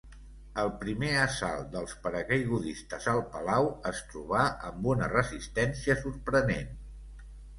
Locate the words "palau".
3.35-3.69